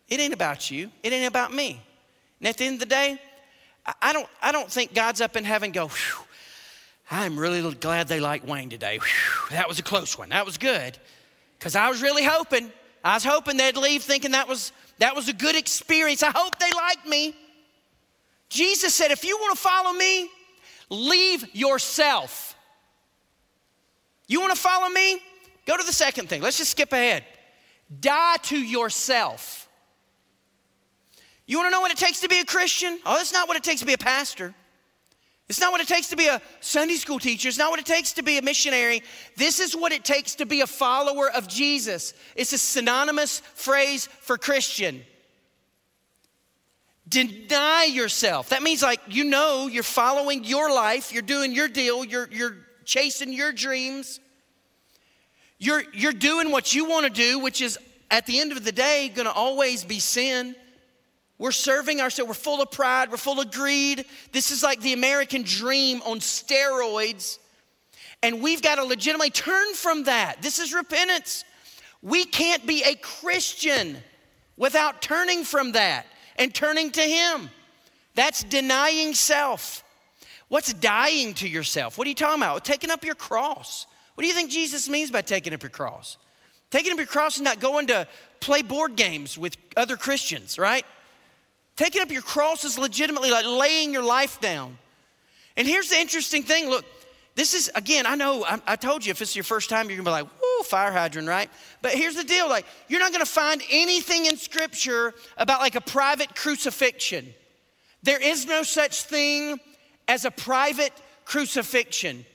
[0.07, 0.89] It ain't about you.
[1.03, 1.81] It ain't about me.
[2.39, 3.19] And at the end of the day,
[4.01, 5.89] I don't, I don't think God's up in heaven go,
[7.11, 8.97] I'm really glad they like Wayne today.
[8.97, 10.29] Whew, that was a close one.
[10.29, 10.97] That was good.
[11.59, 12.71] Because I was really hoping,
[13.03, 16.23] I was hoping they'd leave thinking that was, that was a good experience.
[16.23, 17.35] I hope they like me.
[18.49, 20.29] Jesus said, if you want to follow me,
[20.89, 22.55] leave yourself.
[24.27, 25.19] You want to follow me?
[25.65, 26.41] Go to the second thing.
[26.41, 27.25] Let's just skip ahead.
[27.99, 29.62] Die to yourself.
[31.45, 32.99] You want to know what it takes to be a Christian?
[33.05, 34.53] Oh, that's not what it takes to be a pastor.
[35.49, 37.49] It's not what it takes to be a Sunday school teacher.
[37.49, 39.03] It's not what it takes to be a missionary.
[39.35, 42.13] This is what it takes to be a follower of Jesus.
[42.35, 45.03] It's a synonymous phrase for Christian.
[47.09, 48.49] Deny yourself.
[48.49, 52.55] That means, like, you know, you're following your life, you're doing your deal, you're, you're
[52.85, 54.21] chasing your dreams.
[55.59, 57.77] You're, you're doing what you want to do, which is
[58.09, 60.55] at the end of the day going to always be sin.
[61.43, 62.29] We're serving ourselves.
[62.29, 63.11] We're full of pride.
[63.11, 64.05] We're full of greed.
[64.31, 67.37] This is like the American dream on steroids.
[68.21, 70.41] And we've got to legitimately turn from that.
[70.41, 71.43] This is repentance.
[72.01, 73.97] We can't be a Christian
[74.55, 76.05] without turning from that
[76.37, 77.49] and turning to Him.
[78.15, 79.83] That's denying self.
[80.47, 81.97] What's dying to yourself?
[81.97, 82.63] What are you talking about?
[82.63, 83.85] Taking up your cross.
[84.15, 86.15] What do you think Jesus means by taking up your cross?
[86.71, 88.07] Taking up your cross is not going to
[88.39, 90.85] play board games with other Christians, right?
[91.75, 94.77] Taking up your cross is legitimately like laying your life down.
[95.57, 96.85] And here's the interesting thing look,
[97.35, 99.97] this is, again, I know, I, I told you if it's your first time, you're
[99.97, 101.49] gonna be like, whoo, fire hydrant, right?
[101.81, 105.81] But here's the deal like, you're not gonna find anything in scripture about like a
[105.81, 107.33] private crucifixion.
[108.03, 109.59] There is no such thing
[110.07, 110.93] as a private
[111.25, 112.25] crucifixion.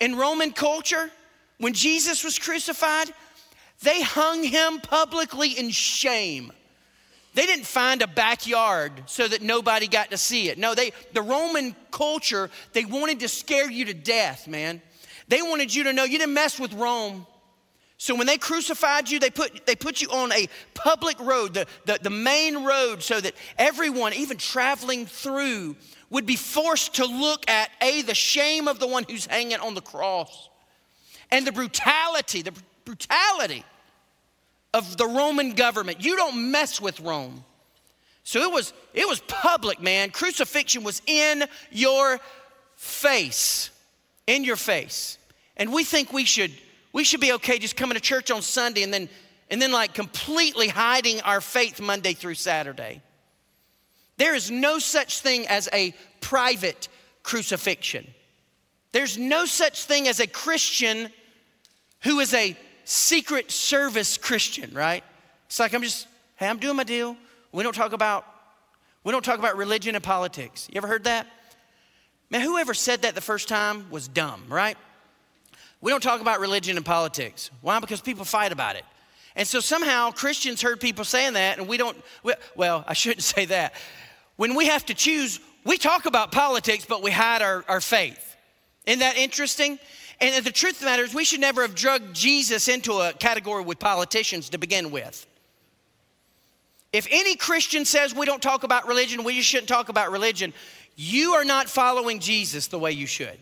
[0.00, 1.10] In Roman culture,
[1.58, 3.12] when Jesus was crucified,
[3.82, 6.52] they hung him publicly in shame.
[7.34, 10.58] They didn't find a backyard so that nobody got to see it.
[10.58, 14.82] No, they the Roman culture, they wanted to scare you to death, man.
[15.28, 17.26] They wanted you to know you didn't mess with Rome.
[17.96, 21.66] So when they crucified you, they put, they put you on a public road, the,
[21.86, 25.76] the, the main road, so that everyone, even traveling through,
[26.10, 29.74] would be forced to look at A, the shame of the one who's hanging on
[29.74, 30.50] the cross,
[31.30, 32.52] and the brutality, the
[32.84, 33.64] brutality
[34.74, 36.04] of the Roman government.
[36.04, 37.44] You don't mess with Rome.
[38.24, 40.10] So it was it was public, man.
[40.10, 42.20] Crucifixion was in your
[42.76, 43.70] face.
[44.26, 45.18] In your face.
[45.56, 46.52] And we think we should
[46.92, 49.08] we should be okay just coming to church on Sunday and then
[49.50, 53.02] and then like completely hiding our faith Monday through Saturday.
[54.16, 56.88] There is no such thing as a private
[57.22, 58.06] crucifixion.
[58.92, 61.10] There's no such thing as a Christian
[62.02, 65.04] who is a secret service Christian, right?
[65.46, 67.16] It's like I'm just, hey, I'm doing my deal.
[67.52, 68.26] We don't talk about
[69.04, 70.68] we don't talk about religion and politics.
[70.72, 71.26] You ever heard that?
[72.30, 74.76] Man, whoever said that the first time was dumb, right?
[75.80, 77.50] We don't talk about religion and politics.
[77.60, 77.80] Why?
[77.80, 78.84] Because people fight about it.
[79.34, 81.96] And so somehow Christians heard people saying that, and we don't,
[82.54, 83.74] well, I shouldn't say that.
[84.36, 88.36] When we have to choose, we talk about politics, but we hide our, our faith.
[88.86, 89.78] Isn't that interesting?
[90.22, 93.12] And the truth of the matter is, we should never have drugged Jesus into a
[93.12, 95.26] category with politicians to begin with.
[96.92, 100.54] If any Christian says we don't talk about religion, we just shouldn't talk about religion,
[100.94, 103.36] you are not following Jesus the way you should.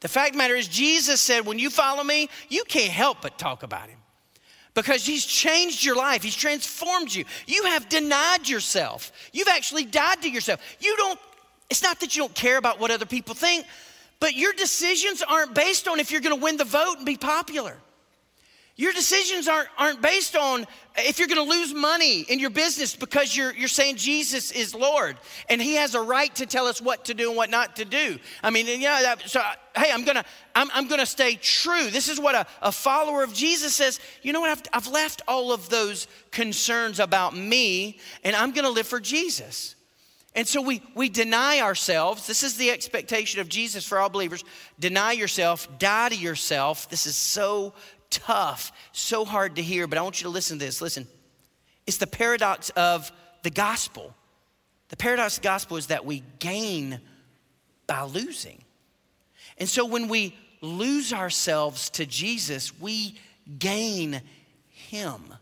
[0.00, 3.22] The fact of the matter is, Jesus said, when you follow me, you can't help
[3.22, 3.98] but talk about him
[4.74, 7.24] because he's changed your life, he's transformed you.
[7.46, 10.60] You have denied yourself, you've actually died to yourself.
[10.80, 11.18] You don't,
[11.70, 13.64] it's not that you don't care about what other people think,
[14.20, 17.76] but your decisions aren't based on if you're gonna win the vote and be popular.
[18.76, 23.36] Your decisions aren't, aren't based on if you're gonna lose money in your business because
[23.36, 25.18] you're, you're saying Jesus is Lord
[25.50, 27.84] and He has a right to tell us what to do and what not to
[27.84, 28.18] do.
[28.42, 29.42] I mean, yeah, so
[29.76, 31.90] hey, I'm gonna, I'm, I'm gonna stay true.
[31.90, 34.00] This is what a, a follower of Jesus says.
[34.22, 34.50] You know what?
[34.50, 39.74] I've, I've left all of those concerns about me and I'm gonna live for Jesus.
[40.34, 42.26] And so we, we deny ourselves.
[42.26, 44.44] This is the expectation of Jesus for all believers.
[44.78, 46.88] Deny yourself, die to yourself.
[46.88, 47.74] This is so
[48.10, 50.80] tough, so hard to hear, but I want you to listen to this.
[50.80, 51.06] Listen,
[51.86, 53.10] it's the paradox of
[53.42, 54.14] the gospel.
[54.88, 57.00] The paradox of the gospel is that we gain
[57.86, 58.62] by losing.
[59.58, 63.16] And so when we lose ourselves to Jesus, we
[63.58, 64.20] gain
[64.68, 65.34] Him.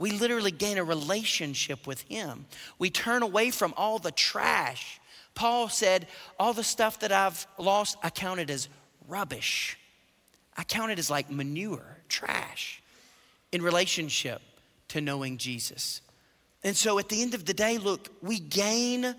[0.00, 2.46] We literally gain a relationship with Him.
[2.78, 4.98] We turn away from all the trash.
[5.34, 6.08] Paul said,
[6.38, 8.70] All the stuff that I've lost, I count it as
[9.06, 9.78] rubbish.
[10.56, 12.82] I count it as like manure, trash,
[13.52, 14.40] in relationship
[14.88, 16.00] to knowing Jesus.
[16.64, 19.14] And so at the end of the day, look, we gain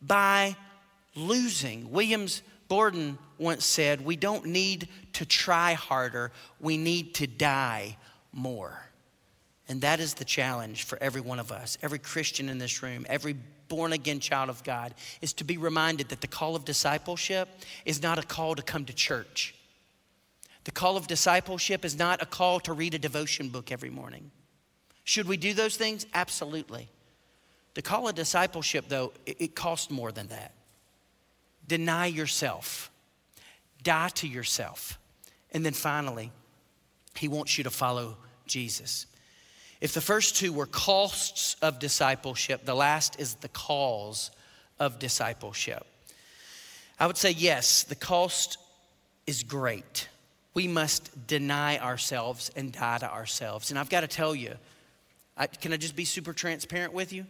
[0.00, 0.56] by
[1.14, 1.90] losing.
[1.90, 7.98] Williams Borden once said, We don't need to try harder, we need to die
[8.32, 8.86] more.
[9.68, 13.04] And that is the challenge for every one of us, every Christian in this room,
[13.08, 13.36] every
[13.68, 17.48] born again child of God, is to be reminded that the call of discipleship
[17.84, 19.54] is not a call to come to church.
[20.64, 24.30] The call of discipleship is not a call to read a devotion book every morning.
[25.04, 26.06] Should we do those things?
[26.14, 26.88] Absolutely.
[27.74, 30.52] The call of discipleship, though, it, it costs more than that.
[31.68, 32.90] Deny yourself,
[33.82, 34.98] die to yourself.
[35.52, 36.32] And then finally,
[37.16, 39.06] he wants you to follow Jesus.
[39.80, 44.30] If the first two were costs of discipleship, the last is the cause
[44.78, 45.86] of discipleship.
[46.98, 48.56] I would say yes, the cost
[49.26, 50.08] is great.
[50.54, 53.70] We must deny ourselves and die to ourselves.
[53.70, 54.54] And I've got to tell you,
[55.36, 57.26] I, can I just be super transparent with you?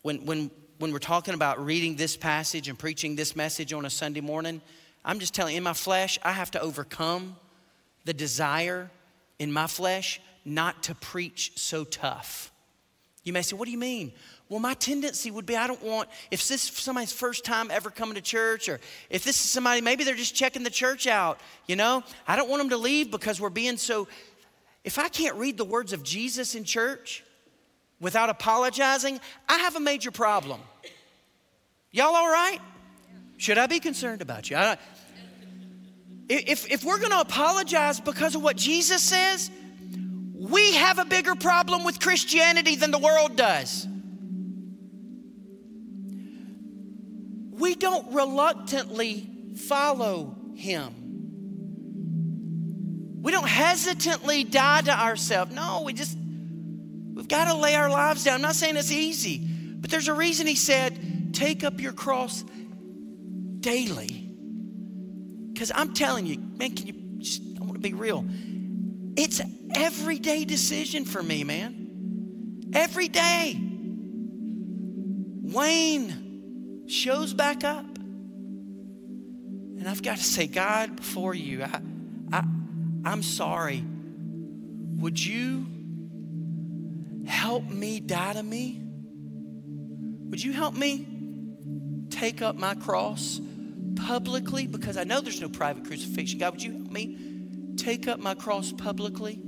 [0.00, 3.90] When, when, when we're talking about reading this passage and preaching this message on a
[3.90, 4.62] Sunday morning,
[5.04, 7.36] I'm just telling you, in my flesh, I have to overcome
[8.06, 8.90] the desire
[9.38, 12.50] in my flesh not to preach so tough.
[13.24, 14.12] You may say, What do you mean?
[14.48, 17.88] Well, my tendency would be I don't want, if this is somebody's first time ever
[17.88, 21.40] coming to church, or if this is somebody, maybe they're just checking the church out,
[21.66, 24.08] you know, I don't want them to leave because we're being so.
[24.84, 27.24] If I can't read the words of Jesus in church
[28.00, 30.60] without apologizing, I have a major problem.
[31.92, 32.58] Y'all all right?
[33.38, 34.56] Should I be concerned about you?
[34.56, 34.76] I,
[36.28, 39.50] if, if we're going to apologize because of what Jesus says,
[40.52, 43.86] we have a bigger problem with Christianity than the world does.
[47.50, 50.94] We don't reluctantly follow him.
[53.22, 55.54] We don't hesitantly die to ourselves.
[55.54, 58.34] No, we just, we've got to lay our lives down.
[58.36, 62.44] I'm not saying it's easy, but there's a reason he said, take up your cross
[63.60, 64.28] daily.
[65.52, 68.24] Because I'm telling you, man, can you just, I want to be real.
[69.16, 69.40] It's
[69.74, 72.70] everyday decision for me, man.
[72.72, 73.60] Every day.
[75.42, 77.84] Wayne shows back up.
[79.78, 81.80] And I've got to say, God, before you, I,
[82.32, 82.44] I,
[83.04, 83.84] I'm sorry.
[84.98, 85.66] Would you
[87.26, 88.80] help me die to me?
[90.30, 91.06] Would you help me
[92.10, 93.40] take up my cross
[93.96, 94.66] publicly?
[94.66, 96.38] Because I know there's no private crucifixion.
[96.38, 97.18] God, would you help me
[97.76, 99.40] take up my cross publicly?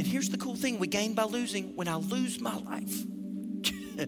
[0.00, 1.76] And here's the cool thing we gain by losing.
[1.76, 3.02] When I lose my life,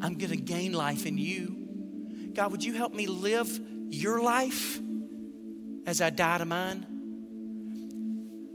[0.00, 2.30] I'm going to gain life in you.
[2.32, 3.58] God, would you help me live
[3.88, 4.78] your life
[5.84, 6.86] as I die to mine?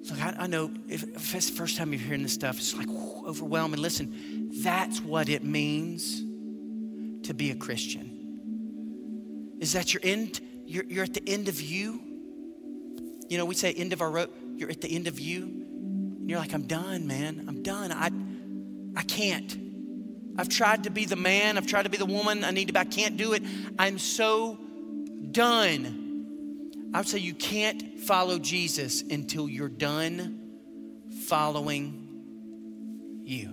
[0.09, 2.73] Look, I, I know if, if, it's the first time you're hearing this stuff, it's
[2.73, 3.81] like whew, overwhelming.
[3.81, 6.21] Listen, that's what it means
[7.27, 9.57] to be a Christian.
[9.59, 11.99] Is that you're, end, you're, you're at the end of you?
[13.27, 15.64] You know, we say end of our road, you're at the end of you.
[16.25, 17.45] And you're like, I'm done, man.
[17.47, 17.91] I'm done.
[17.91, 18.09] I,
[18.99, 19.55] I can't.
[20.39, 22.73] I've tried to be the man, I've tried to be the woman I need to
[22.73, 22.79] be.
[22.79, 23.43] I can't do it.
[23.77, 24.57] I'm so
[25.29, 26.89] done.
[26.95, 30.49] I would say you can't follow Jesus until you're done
[31.27, 33.51] following you.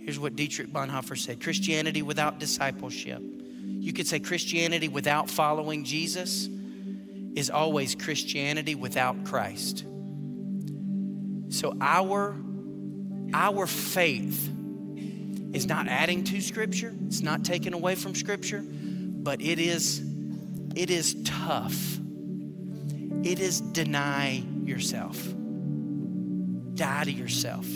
[0.00, 3.22] Here's what Dietrich Bonhoeffer said Christianity without discipleship.
[3.64, 6.50] You could say Christianity without following Jesus
[7.34, 9.86] is always Christianity without Christ.
[11.48, 12.36] So our,
[13.32, 14.52] our faith
[15.52, 20.02] is not adding to Scripture, it's not taking away from Scripture, but it is,
[20.74, 21.96] it is tough
[23.26, 25.20] it is deny yourself,
[26.74, 27.66] die to yourself.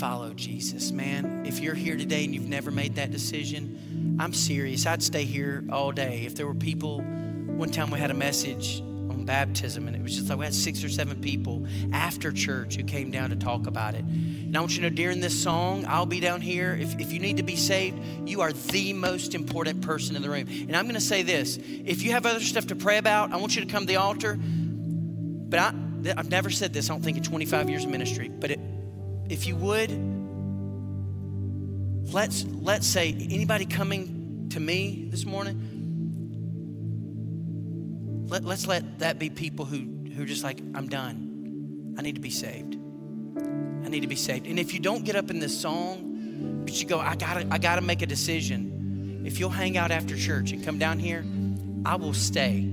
[0.00, 1.46] Follow Jesus, man.
[1.46, 4.86] If you're here today and you've never made that decision, I'm serious.
[4.86, 6.24] I'd stay here all day.
[6.26, 8.82] If there were people, one time we had a message
[9.26, 12.84] baptism, and it was just like we had six or seven people after church who
[12.84, 14.04] came down to talk about it.
[14.04, 16.74] And I want you to know during this song, I'll be down here.
[16.80, 20.30] If, if you need to be saved, you are the most important person in the
[20.30, 20.46] room.
[20.48, 23.36] And I'm going to say this if you have other stuff to pray about, I
[23.36, 24.38] want you to come to the altar.
[24.38, 25.74] But I,
[26.16, 28.28] I've never said this, I don't think, in 25 years of ministry.
[28.28, 28.60] But it,
[29.28, 29.90] if you would,
[32.12, 35.75] let's, let's say anybody coming to me this morning,
[38.26, 39.78] let, let's let that be people who,
[40.14, 41.94] who are just like, I'm done.
[41.98, 42.76] I need to be saved.
[42.76, 44.46] I need to be saved.
[44.46, 47.58] And if you don't get up in this song, but you go, I gotta, I
[47.58, 49.22] gotta make a decision.
[49.24, 51.24] If you'll hang out after church and come down here,
[51.84, 52.72] I will stay.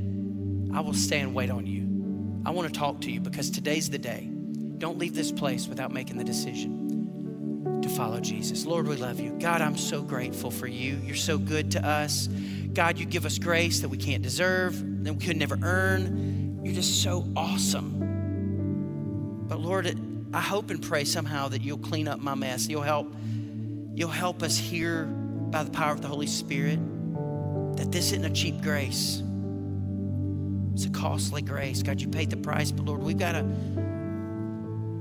[0.74, 1.84] I will stay and wait on you.
[2.46, 4.30] I want to talk to you because today's the day.
[4.80, 8.66] Don't leave this place without making the decision to follow Jesus.
[8.66, 9.38] Lord, we love you.
[9.40, 11.00] God, I'm so grateful for you.
[11.04, 12.28] You're so good to us.
[12.74, 16.62] God, you give us grace that we can't deserve, that we could never earn.
[16.64, 19.46] You're just so awesome.
[19.48, 19.98] But Lord,
[20.34, 22.68] I hope and pray somehow that you'll clean up my mess.
[22.68, 23.14] You'll help,
[23.94, 26.80] you'll help us hear by the power of the Holy Spirit
[27.78, 29.22] that this isn't a cheap grace.
[30.74, 31.84] It's a costly grace.
[31.84, 33.44] God, you paid the price, but Lord, we've got to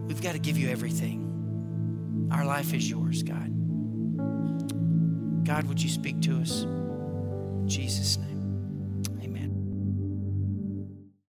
[0.07, 2.29] we've got to give you everything.
[2.31, 3.49] Our life is yours, God.
[5.45, 6.63] God, would you speak to us?
[6.63, 8.32] In Jesus' name.